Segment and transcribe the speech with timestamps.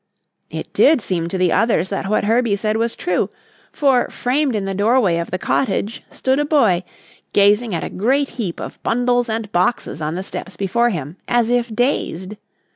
[0.49, 3.29] It did seem to the others that what Herbie said was true,
[3.71, 6.83] for, framed in the doorway of the cottage stood a boy,
[7.33, 11.51] gazing at a great heap of bundles and boxes on the steps before him as
[11.51, 12.33] if dazed.